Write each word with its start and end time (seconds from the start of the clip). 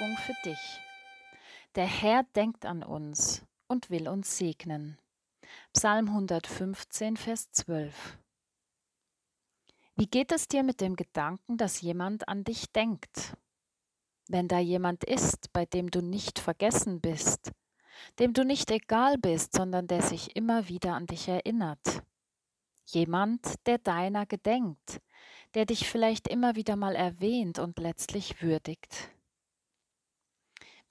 Ermutigung 0.00 0.16
für 0.16 0.34
dich. 0.44 0.80
Der 1.74 1.86
Herr 1.86 2.24
denkt 2.34 2.66
an 2.66 2.82
uns 2.82 3.44
und 3.68 3.90
will 3.90 4.08
uns 4.08 4.36
segnen. 4.36 4.98
Psalm 5.72 6.08
115, 6.08 7.16
Vers 7.16 7.50
12. 7.52 8.18
Wie 9.96 10.06
geht 10.06 10.32
es 10.32 10.48
dir 10.48 10.62
mit 10.62 10.80
dem 10.80 10.96
Gedanken, 10.96 11.56
dass 11.56 11.80
jemand 11.80 12.28
an 12.28 12.44
dich 12.44 12.72
denkt? 12.72 13.36
Wenn 14.28 14.48
da 14.48 14.58
jemand 14.58 15.04
ist, 15.04 15.52
bei 15.52 15.66
dem 15.66 15.90
du 15.90 16.00
nicht 16.00 16.38
vergessen 16.38 17.00
bist, 17.00 17.52
dem 18.18 18.32
du 18.32 18.44
nicht 18.44 18.70
egal 18.70 19.18
bist, 19.18 19.52
sondern 19.52 19.86
der 19.86 20.02
sich 20.02 20.34
immer 20.36 20.68
wieder 20.68 20.94
an 20.94 21.06
dich 21.06 21.28
erinnert. 21.28 22.02
Jemand, 22.86 23.66
der 23.66 23.78
deiner 23.78 24.26
gedenkt, 24.26 25.00
der 25.54 25.66
dich 25.66 25.88
vielleicht 25.88 26.28
immer 26.28 26.56
wieder 26.56 26.76
mal 26.76 26.96
erwähnt 26.96 27.58
und 27.58 27.78
letztlich 27.78 28.40
würdigt. 28.40 29.10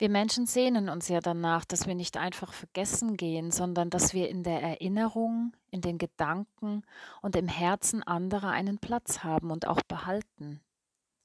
Wir 0.00 0.08
Menschen 0.08 0.46
sehnen 0.46 0.88
uns 0.88 1.08
ja 1.08 1.20
danach, 1.20 1.66
dass 1.66 1.86
wir 1.86 1.94
nicht 1.94 2.16
einfach 2.16 2.54
vergessen 2.54 3.18
gehen, 3.18 3.50
sondern 3.50 3.90
dass 3.90 4.14
wir 4.14 4.30
in 4.30 4.42
der 4.42 4.62
Erinnerung, 4.62 5.52
in 5.70 5.82
den 5.82 5.98
Gedanken 5.98 6.84
und 7.20 7.36
im 7.36 7.48
Herzen 7.48 8.02
anderer 8.02 8.48
einen 8.48 8.78
Platz 8.78 9.22
haben 9.24 9.50
und 9.50 9.66
auch 9.66 9.82
behalten. 9.82 10.62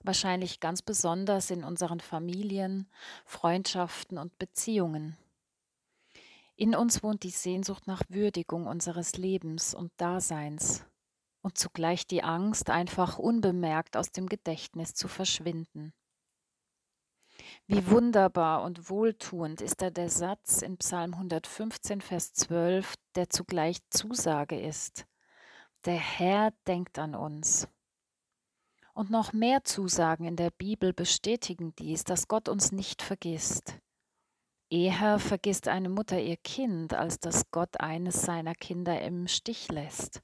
Wahrscheinlich 0.04 0.60
ganz 0.60 0.82
besonders 0.82 1.52
in 1.52 1.64
unseren 1.64 2.02
Familien, 2.02 2.90
Freundschaften 3.24 4.18
und 4.18 4.38
Beziehungen. 4.40 5.16
In 6.58 6.76
uns 6.76 7.02
wohnt 7.02 7.24
die 7.24 7.30
Sehnsucht 7.30 7.88
nach 7.88 8.02
Würdigung 8.10 8.68
unseres 8.68 9.16
Lebens 9.16 9.74
und 9.74 9.94
Daseins 9.96 10.84
und 11.42 11.58
zugleich 11.58 12.08
die 12.08 12.24
Angst, 12.24 12.70
einfach 12.70 13.20
unbemerkt 13.20 13.96
aus 13.96 14.12
dem 14.12 14.28
Gedächtnis 14.28 14.96
zu 14.96 15.08
verschwinden. 15.08 15.94
Wie 17.68 17.90
wunderbar 17.90 18.62
und 18.62 18.92
wohltuend 18.92 19.60
ist 19.60 19.82
da 19.82 19.90
der 19.90 20.10
Satz 20.10 20.62
in 20.62 20.78
Psalm 20.78 21.16
115, 21.16 22.00
Vers 22.00 22.32
12, 22.34 22.94
der 23.16 23.32
zugleich 23.32 23.80
Zusage 23.90 24.60
ist. 24.60 25.08
Der 25.86 25.96
Herr 25.96 26.54
denkt 26.68 27.00
an 27.00 27.16
uns. 27.16 27.68
Und 28.94 29.10
noch 29.10 29.34
mehr 29.34 29.64
Zusagen 29.64 30.26
in 30.26 30.36
der 30.36 30.52
Bibel 30.52 30.94
bestätigen 30.94 31.74
dies, 31.76 32.04
dass 32.04 32.28
Gott 32.28 32.50
uns 32.50 32.72
nicht 32.72 33.02
vergisst. 33.02 33.80
Eher 34.70 35.18
vergisst 35.18 35.68
eine 35.68 35.90
Mutter 35.90 36.20
ihr 36.20 36.38
Kind, 36.38 36.94
als 36.94 37.20
dass 37.20 37.50
Gott 37.50 37.80
eines 37.80 38.22
seiner 38.22 38.54
Kinder 38.54 39.02
im 39.02 39.28
Stich 39.28 39.72
lässt. 39.72 40.22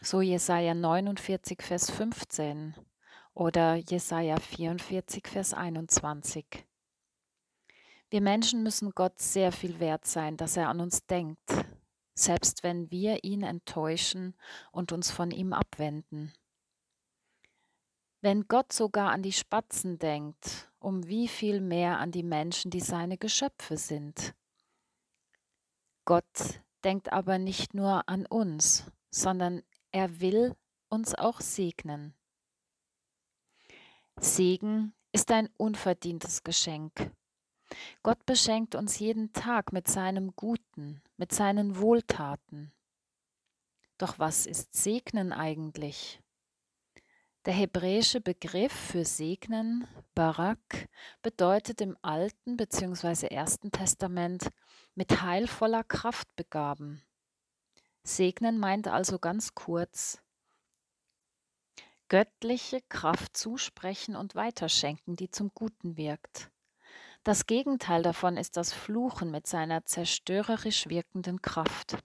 So 0.00 0.20
Jesaja 0.20 0.74
49, 0.74 1.62
Vers 1.62 1.92
15 1.92 2.74
oder 3.34 3.76
Jesaja 3.76 4.40
44, 4.40 5.28
Vers 5.28 5.54
21. 5.54 6.66
Wir 8.12 8.20
Menschen 8.20 8.62
müssen 8.62 8.90
Gott 8.90 9.18
sehr 9.18 9.52
viel 9.52 9.80
wert 9.80 10.04
sein, 10.04 10.36
dass 10.36 10.58
er 10.58 10.68
an 10.68 10.80
uns 10.80 11.06
denkt, 11.06 11.50
selbst 12.14 12.62
wenn 12.62 12.90
wir 12.90 13.24
ihn 13.24 13.42
enttäuschen 13.42 14.36
und 14.70 14.92
uns 14.92 15.10
von 15.10 15.30
ihm 15.30 15.54
abwenden. 15.54 16.34
Wenn 18.20 18.48
Gott 18.48 18.70
sogar 18.70 19.12
an 19.12 19.22
die 19.22 19.32
Spatzen 19.32 19.98
denkt, 19.98 20.70
um 20.78 21.06
wie 21.06 21.26
viel 21.26 21.62
mehr 21.62 22.00
an 22.00 22.12
die 22.12 22.22
Menschen, 22.22 22.70
die 22.70 22.80
seine 22.80 23.16
Geschöpfe 23.16 23.78
sind. 23.78 24.34
Gott 26.04 26.60
denkt 26.84 27.14
aber 27.14 27.38
nicht 27.38 27.72
nur 27.72 28.06
an 28.10 28.26
uns, 28.26 28.92
sondern 29.10 29.62
er 29.90 30.20
will 30.20 30.54
uns 30.90 31.14
auch 31.14 31.40
segnen. 31.40 32.12
Segen 34.20 34.92
ist 35.12 35.30
ein 35.30 35.48
unverdientes 35.56 36.42
Geschenk. 36.42 37.10
Gott 38.02 38.24
beschenkt 38.26 38.74
uns 38.74 38.98
jeden 38.98 39.32
Tag 39.32 39.72
mit 39.72 39.88
seinem 39.88 40.34
Guten, 40.36 41.00
mit 41.16 41.32
seinen 41.32 41.78
Wohltaten. 41.78 42.72
Doch 43.98 44.18
was 44.18 44.46
ist 44.46 44.74
Segnen 44.74 45.32
eigentlich? 45.32 46.20
Der 47.44 47.54
hebräische 47.54 48.20
Begriff 48.20 48.72
für 48.72 49.04
Segnen, 49.04 49.86
Barak, 50.14 50.88
bedeutet 51.22 51.80
im 51.80 51.96
Alten 52.02 52.56
bzw. 52.56 53.26
Ersten 53.26 53.72
Testament 53.72 54.48
mit 54.94 55.22
heilvoller 55.22 55.82
Kraft 55.82 56.28
begaben. 56.36 57.02
Segnen 58.04 58.58
meint 58.58 58.88
also 58.88 59.18
ganz 59.18 59.54
kurz 59.54 60.22
göttliche 62.08 62.82
Kraft 62.90 63.36
zusprechen 63.36 64.16
und 64.16 64.34
weiterschenken, 64.34 65.16
die 65.16 65.30
zum 65.30 65.50
Guten 65.54 65.96
wirkt. 65.96 66.50
Das 67.24 67.46
Gegenteil 67.46 68.02
davon 68.02 68.36
ist 68.36 68.56
das 68.56 68.72
Fluchen 68.72 69.30
mit 69.30 69.46
seiner 69.46 69.84
zerstörerisch 69.84 70.88
wirkenden 70.88 71.40
Kraft. 71.40 71.98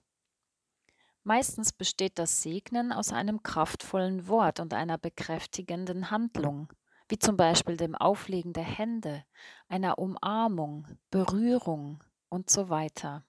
Meistens 1.24 1.72
besteht 1.72 2.20
das 2.20 2.40
Segnen 2.40 2.92
aus 2.92 3.12
einem 3.12 3.42
kraftvollen 3.42 4.28
Wort 4.28 4.60
und 4.60 4.74
einer 4.74 4.96
bekräftigenden 4.96 6.12
Handlung, 6.12 6.72
wie 7.08 7.18
zum 7.18 7.36
Beispiel 7.36 7.76
dem 7.76 7.96
Auflegen 7.96 8.52
der 8.52 8.62
Hände, 8.62 9.24
einer 9.68 9.98
Umarmung, 9.98 10.86
Berührung 11.10 12.04
und 12.28 12.48
so 12.48 12.68
weiter. 12.68 13.24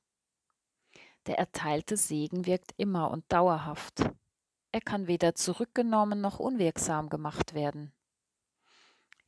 Der 1.25 1.39
erteilte 1.39 1.97
Segen 1.97 2.45
wirkt 2.45 2.71
immer 2.77 3.09
und 3.09 3.25
dauerhaft. 3.33 4.11
Er 4.71 4.81
kann 4.81 5.07
weder 5.07 5.33
zurückgenommen 5.33 6.21
noch 6.21 6.39
unwirksam 6.39 7.09
gemacht 7.09 7.56
werden. 7.56 7.91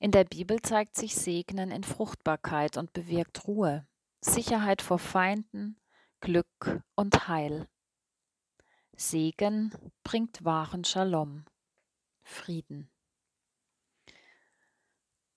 In 0.02 0.10
der 0.10 0.24
Bibel 0.24 0.60
zeigt 0.64 0.96
sich 0.96 1.14
Segnen 1.14 1.70
in 1.70 1.84
Fruchtbarkeit 1.84 2.76
und 2.76 2.92
bewirkt 2.92 3.48
Ruhe, 3.48 3.86
Sicherheit 4.20 4.82
vor 4.82 4.98
Feinden, 4.98 5.80
Glück 6.22 6.82
und 6.96 7.28
Heil. 7.28 7.68
Segen 8.94 9.72
bringt 10.04 10.44
wahren 10.44 10.86
Shalom, 10.86 11.46
Frieden. 12.24 12.90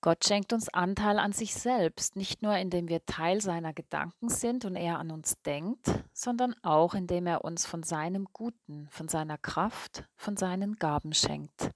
Gott 0.00 0.24
schenkt 0.24 0.54
uns 0.54 0.70
Anteil 0.70 1.18
an 1.18 1.32
sich 1.32 1.52
selbst, 1.52 2.16
nicht 2.16 2.40
nur 2.40 2.56
indem 2.56 2.88
wir 2.88 3.04
Teil 3.04 3.42
seiner 3.42 3.74
Gedanken 3.74 4.30
sind 4.30 4.64
und 4.64 4.76
er 4.76 4.98
an 4.98 5.10
uns 5.10 5.42
denkt, 5.42 5.90
sondern 6.14 6.54
auch 6.62 6.94
indem 6.94 7.26
er 7.26 7.44
uns 7.44 7.66
von 7.66 7.82
seinem 7.82 8.28
Guten, 8.32 8.88
von 8.88 9.08
seiner 9.08 9.36
Kraft, 9.36 10.08
von 10.16 10.38
seinen 10.38 10.76
Gaben 10.76 11.12
schenkt, 11.12 11.70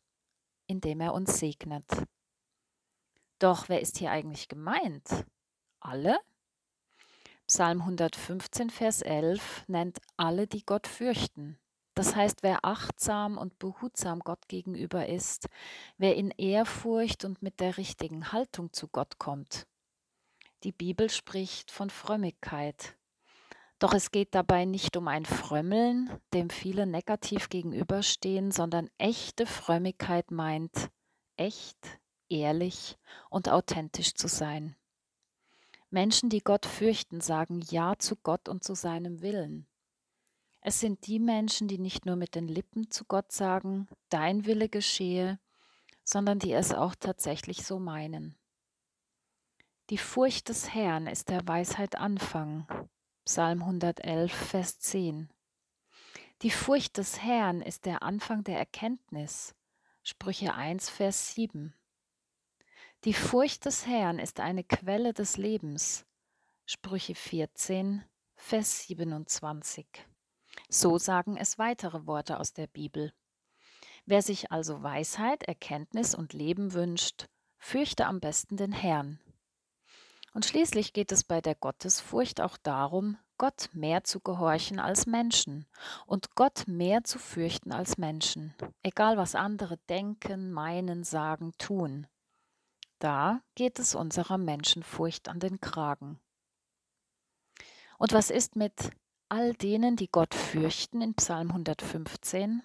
indem 0.66 1.02
er 1.02 1.12
uns 1.12 1.38
segnet. 1.38 1.84
Doch 3.38 3.68
wer 3.68 3.80
ist 3.80 3.98
hier 3.98 4.10
eigentlich 4.10 4.48
gemeint? 4.48 5.24
Alle? 5.80 6.18
Psalm 7.46 7.80
115, 7.80 8.68
Vers 8.68 9.00
11 9.02 9.64
nennt 9.68 9.98
alle, 10.16 10.46
die 10.46 10.66
Gott 10.66 10.86
fürchten. 10.86 11.58
Das 11.94 12.14
heißt, 12.14 12.42
wer 12.42 12.64
achtsam 12.64 13.38
und 13.38 13.58
behutsam 13.58 14.20
Gott 14.20 14.48
gegenüber 14.48 15.08
ist, 15.08 15.48
wer 15.96 16.14
in 16.14 16.30
Ehrfurcht 16.32 17.24
und 17.24 17.42
mit 17.42 17.58
der 17.60 17.76
richtigen 17.76 18.32
Haltung 18.32 18.72
zu 18.72 18.86
Gott 18.86 19.18
kommt. 19.18 19.66
Die 20.64 20.72
Bibel 20.72 21.08
spricht 21.08 21.70
von 21.70 21.90
Frömmigkeit. 21.90 22.96
Doch 23.78 23.94
es 23.94 24.10
geht 24.10 24.34
dabei 24.34 24.64
nicht 24.64 24.96
um 24.96 25.08
ein 25.08 25.24
Frömmeln, 25.24 26.10
dem 26.34 26.50
viele 26.50 26.86
negativ 26.86 27.48
gegenüberstehen, 27.48 28.50
sondern 28.50 28.90
echte 28.98 29.46
Frömmigkeit 29.46 30.30
meint 30.32 30.90
echt, 31.36 31.98
ehrlich 32.28 32.98
und 33.30 33.48
authentisch 33.48 34.14
zu 34.14 34.28
sein. 34.28 34.76
Menschen, 35.90 36.28
die 36.28 36.40
Gott 36.40 36.66
fürchten, 36.66 37.20
sagen 37.20 37.60
Ja 37.70 37.94
zu 37.98 38.16
Gott 38.16 38.48
und 38.48 38.62
zu 38.62 38.74
seinem 38.74 39.22
Willen. 39.22 39.66
Es 40.60 40.80
sind 40.80 41.06
die 41.06 41.18
Menschen, 41.18 41.68
die 41.68 41.78
nicht 41.78 42.04
nur 42.04 42.16
mit 42.16 42.34
den 42.34 42.48
Lippen 42.48 42.90
zu 42.90 43.04
Gott 43.04 43.32
sagen, 43.32 43.88
dein 44.10 44.44
Wille 44.44 44.68
geschehe, 44.68 45.38
sondern 46.04 46.38
die 46.38 46.52
es 46.52 46.74
auch 46.74 46.94
tatsächlich 46.94 47.64
so 47.64 47.78
meinen. 47.78 48.36
Die 49.90 49.98
Furcht 49.98 50.50
des 50.50 50.74
Herrn 50.74 51.06
ist 51.06 51.30
der 51.30 51.46
Weisheit 51.48 51.96
Anfang. 51.96 52.66
Psalm 53.24 53.62
111, 53.62 54.32
Vers 54.32 54.78
10. 54.80 55.30
Die 56.42 56.50
Furcht 56.50 56.98
des 56.98 57.22
Herrn 57.22 57.62
ist 57.62 57.86
der 57.86 58.02
Anfang 58.02 58.44
der 58.44 58.58
Erkenntnis. 58.58 59.54
Sprüche 60.02 60.54
1, 60.54 60.90
Vers 60.90 61.34
7. 61.34 61.74
Die 63.04 63.14
Furcht 63.14 63.64
des 63.64 63.86
Herrn 63.86 64.18
ist 64.18 64.40
eine 64.40 64.64
Quelle 64.64 65.12
des 65.12 65.36
Lebens. 65.36 66.04
Sprüche 66.66 67.14
14, 67.14 68.02
Vers 68.34 68.88
27. 68.88 69.86
So 70.68 70.98
sagen 70.98 71.36
es 71.36 71.58
weitere 71.58 72.08
Worte 72.08 72.40
aus 72.40 72.54
der 72.54 72.66
Bibel. 72.66 73.12
Wer 74.04 74.20
sich 74.20 74.50
also 74.50 74.82
Weisheit, 74.82 75.44
Erkenntnis 75.44 76.16
und 76.16 76.32
Leben 76.32 76.72
wünscht, 76.72 77.28
fürchte 77.56 78.04
am 78.04 78.18
besten 78.18 78.56
den 78.56 78.72
Herrn. 78.72 79.20
Und 80.34 80.44
schließlich 80.44 80.92
geht 80.92 81.12
es 81.12 81.22
bei 81.22 81.40
der 81.40 81.54
Gottesfurcht 81.54 82.40
auch 82.40 82.56
darum, 82.56 83.16
Gott 83.36 83.70
mehr 83.74 84.02
zu 84.02 84.18
gehorchen 84.18 84.80
als 84.80 85.06
Menschen 85.06 85.66
und 86.06 86.34
Gott 86.34 86.66
mehr 86.66 87.04
zu 87.04 87.20
fürchten 87.20 87.70
als 87.70 87.96
Menschen, 87.96 88.56
egal 88.82 89.16
was 89.16 89.36
andere 89.36 89.76
denken, 89.88 90.50
meinen, 90.50 91.04
sagen, 91.04 91.52
tun. 91.58 92.08
Da 92.98 93.42
geht 93.54 93.78
es 93.78 93.94
unserer 93.94 94.38
Menschenfurcht 94.38 95.28
an 95.28 95.38
den 95.40 95.60
Kragen. 95.60 96.18
Und 97.98 98.12
was 98.12 98.30
ist 98.30 98.56
mit 98.56 98.90
all 99.28 99.54
denen, 99.54 99.96
die 99.96 100.10
Gott 100.10 100.34
fürchten 100.34 101.00
in 101.00 101.14
Psalm 101.14 101.50
115? 101.50 102.62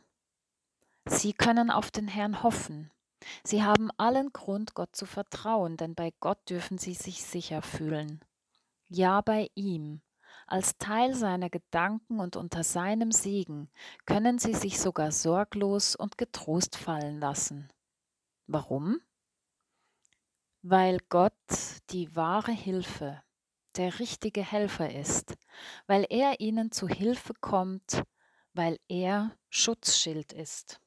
Sie 1.06 1.33
können 1.33 1.69
auf 1.69 1.91
den 1.91 2.07
Herrn 2.07 2.44
hoffen. 2.44 2.91
Sie 3.44 3.63
haben 3.63 3.89
allen 3.97 4.31
Grund, 4.33 4.74
Gott 4.74 4.95
zu 4.95 5.06
vertrauen, 5.06 5.77
denn 5.77 5.95
bei 5.95 6.12
Gott 6.19 6.39
dürfen 6.50 6.77
sie 6.77 6.94
sich 6.94 7.24
sicher 7.24 7.62
fühlen. 7.62 8.24
Ja, 8.88 9.21
bei 9.21 9.50
ihm, 9.56 10.01
als 10.45 10.77
Teil 10.77 11.13
seiner 11.15 11.50
Gedanken 11.50 12.19
und 12.19 12.35
unter 12.35 12.63
seinem 12.63 13.12
Segen, 13.12 13.69
können 14.06 14.39
sie 14.39 14.53
sich 14.53 14.80
sogar 14.80 15.12
sorglos 15.12 15.95
und 15.95 16.18
getrost 16.18 16.75
fallen 16.75 17.19
lassen. 17.19 17.71
Warum? 18.47 19.00
Weil 20.65 21.00
Gott 21.10 21.33
die 21.89 22.15
wahre 22.15 22.54
Hilfe, 22.54 23.21
der 23.75 24.00
richtige 24.00 24.42
Helfer 24.42 24.95
ist, 24.95 25.36
weil 25.88 26.06
er 26.10 26.39
ihnen 26.39 26.71
zu 26.71 26.88
Hilfe 26.88 27.33
kommt, 27.42 28.04
weil 28.54 28.80
er 28.88 29.36
Schutzschild 29.50 30.31
ist. 30.31 30.80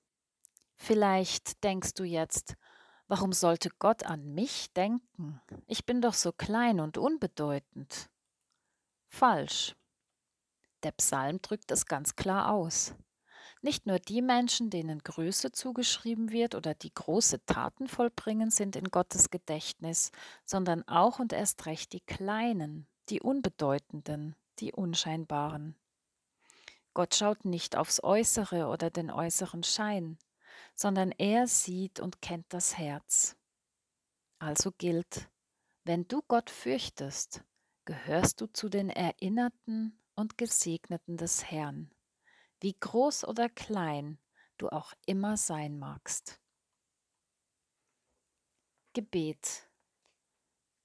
Vielleicht 0.76 1.62
denkst 1.62 1.92
du 1.92 2.04
jetzt, 2.04 2.54
warum 3.06 3.34
sollte 3.34 3.68
Gott 3.78 4.04
an 4.04 4.32
mich 4.34 4.72
denken? 4.72 5.42
Ich 5.66 5.84
bin 5.84 6.00
doch 6.00 6.14
so 6.14 6.32
klein 6.32 6.80
und 6.80 6.96
unbedeutend. 6.96 8.08
Falsch. 9.08 9.76
Der 10.84 10.92
Psalm 10.92 11.42
drückt 11.42 11.70
es 11.70 11.84
ganz 11.84 12.16
klar 12.16 12.50
aus. 12.50 12.94
Nicht 13.66 13.84
nur 13.84 13.98
die 13.98 14.22
Menschen, 14.22 14.70
denen 14.70 15.00
Größe 15.00 15.50
zugeschrieben 15.50 16.30
wird 16.30 16.54
oder 16.54 16.72
die 16.74 16.94
große 16.94 17.44
Taten 17.46 17.88
vollbringen, 17.88 18.52
sind 18.52 18.76
in 18.76 18.92
Gottes 18.92 19.28
Gedächtnis, 19.28 20.12
sondern 20.44 20.86
auch 20.86 21.18
und 21.18 21.32
erst 21.32 21.66
recht 21.66 21.92
die 21.92 22.00
Kleinen, 22.00 22.86
die 23.08 23.20
Unbedeutenden, 23.20 24.36
die 24.60 24.72
Unscheinbaren. 24.72 25.74
Gott 26.94 27.16
schaut 27.16 27.44
nicht 27.44 27.74
aufs 27.74 28.00
Äußere 28.04 28.68
oder 28.68 28.88
den 28.88 29.10
äußeren 29.10 29.64
Schein, 29.64 30.16
sondern 30.76 31.10
er 31.10 31.48
sieht 31.48 31.98
und 31.98 32.22
kennt 32.22 32.46
das 32.50 32.78
Herz. 32.78 33.36
Also 34.38 34.70
gilt, 34.78 35.28
wenn 35.82 36.06
du 36.06 36.22
Gott 36.28 36.50
fürchtest, 36.50 37.42
gehörst 37.84 38.40
du 38.40 38.46
zu 38.46 38.68
den 38.68 38.90
Erinnerten 38.90 39.98
und 40.14 40.38
Gesegneten 40.38 41.16
des 41.16 41.50
Herrn, 41.50 41.90
wie 42.60 42.74
groß 42.78 43.24
oder 43.24 43.48
klein 43.48 44.18
du 44.58 44.68
auch 44.68 44.92
immer 45.06 45.36
sein 45.36 45.78
magst. 45.78 46.40
Gebet 48.92 49.68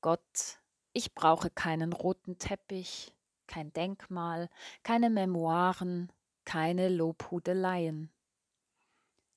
Gott, 0.01 0.59
ich 0.93 1.13
brauche 1.13 1.51
keinen 1.51 1.93
roten 1.93 2.39
Teppich, 2.39 3.15
kein 3.45 3.71
Denkmal, 3.71 4.49
keine 4.81 5.11
Memoiren, 5.11 6.11
keine 6.43 6.89
Lobhudeleien. 6.89 8.11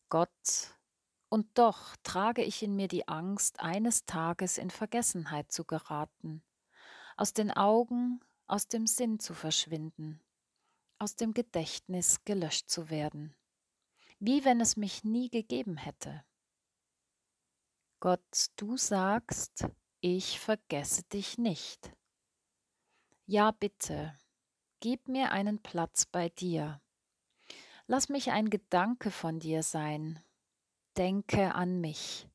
Gott, 0.08 0.74
und 1.28 1.58
doch 1.58 1.96
trage 2.02 2.42
ich 2.42 2.62
in 2.62 2.76
mir 2.76 2.88
die 2.88 3.08
Angst, 3.08 3.60
eines 3.60 4.06
Tages 4.06 4.56
in 4.56 4.70
Vergessenheit 4.70 5.52
zu 5.52 5.64
geraten, 5.64 6.42
aus 7.16 7.34
den 7.34 7.50
Augen, 7.50 8.20
aus 8.46 8.68
dem 8.68 8.86
Sinn 8.86 9.18
zu 9.20 9.34
verschwinden, 9.34 10.20
aus 10.98 11.16
dem 11.16 11.34
Gedächtnis 11.34 12.24
gelöscht 12.24 12.68
zu 12.68 12.90
werden, 12.90 13.34
wie 14.18 14.44
wenn 14.44 14.60
es 14.60 14.76
mich 14.76 15.04
nie 15.04 15.30
gegeben 15.30 15.76
hätte. 15.76 16.24
Gott, 18.00 18.46
du 18.56 18.76
sagst, 18.76 19.66
ich 20.00 20.40
vergesse 20.40 21.02
dich 21.04 21.38
nicht. 21.38 21.92
Ja, 23.26 23.50
bitte, 23.50 24.18
gib 24.80 25.08
mir 25.08 25.32
einen 25.32 25.62
Platz 25.62 26.04
bei 26.04 26.28
dir 26.28 26.80
Lass 27.86 28.08
mich 28.08 28.30
ein 28.30 28.48
Gedanke 28.48 29.10
von 29.10 29.40
dir 29.40 29.62
sein. 29.62 30.18
Denke 30.96 31.54
an 31.54 31.82
mich. 31.82 32.26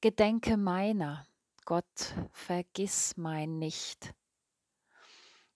Gedenke 0.00 0.56
meiner. 0.56 1.26
Gott, 1.66 2.14
vergiss 2.32 3.14
mein 3.18 3.58
nicht. 3.58 4.14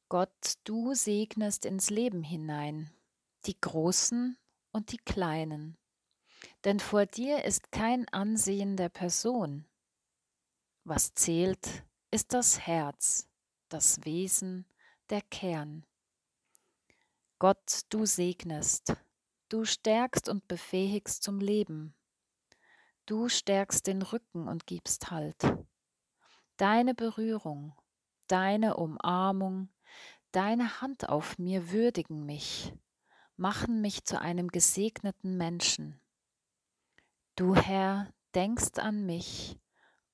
Gott, 0.08 0.54
du 0.64 0.94
segnest 0.94 1.64
ins 1.64 1.90
Leben 1.90 2.22
hinein, 2.22 2.90
die 3.46 3.60
Großen 3.60 4.38
und 4.72 4.92
die 4.92 4.98
Kleinen. 4.98 5.76
Denn 6.64 6.80
vor 6.80 7.06
dir 7.06 7.44
ist 7.44 7.72
kein 7.72 8.08
Ansehen 8.08 8.76
der 8.76 8.88
Person. 8.88 9.66
Was 10.84 11.14
zählt, 11.14 11.84
ist 12.10 12.32
das 12.32 12.60
Herz, 12.60 13.28
das 13.68 14.04
Wesen, 14.04 14.66
der 15.10 15.20
Kern. 15.22 15.84
Gott, 17.38 17.82
du 17.90 18.06
segnest, 18.06 18.94
Du 19.50 19.64
stärkst 19.64 20.28
und 20.28 20.46
befähigst 20.46 21.22
zum 21.22 21.40
Leben. 21.40 21.94
Du 23.06 23.30
stärkst 23.30 23.86
den 23.86 24.02
Rücken 24.02 24.46
und 24.46 24.66
gibst 24.66 25.10
Halt. 25.10 25.42
Deine 26.58 26.94
Berührung, 26.94 27.72
deine 28.26 28.76
Umarmung, 28.76 29.70
deine 30.32 30.80
Hand 30.80 31.08
auf 31.08 31.38
mir 31.38 31.70
würdigen 31.70 32.26
mich, 32.26 32.72
machen 33.36 33.80
mich 33.80 34.04
zu 34.04 34.20
einem 34.20 34.48
gesegneten 34.48 35.36
Menschen. 35.36 36.00
Du 37.36 37.54
Herr 37.54 38.12
denkst 38.34 38.78
an 38.78 39.06
mich 39.06 39.58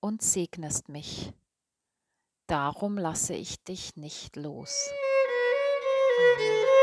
und 0.00 0.23
segnest 0.23 0.88
mich. 0.88 1.33
Darum 2.47 2.99
lasse 2.99 3.35
ich 3.35 3.62
dich 3.64 3.97
nicht 3.97 4.37
los. 4.37 4.90
Amen. 6.18 6.74